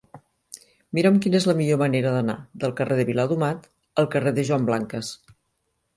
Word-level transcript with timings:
Mira'm 0.97 1.19
quina 1.25 1.37
és 1.39 1.45
la 1.49 1.55
millor 1.59 1.79
manera 1.83 2.15
d'anar 2.17 2.37
del 2.63 2.73
carrer 2.81 2.97
de 3.01 3.07
Viladomat 3.13 3.69
al 4.05 4.11
carrer 4.17 4.37
de 4.41 4.47
Joan 4.49 4.67
Blanques. 4.71 5.17